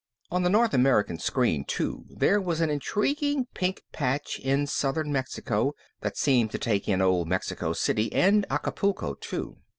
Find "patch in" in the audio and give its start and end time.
3.91-4.65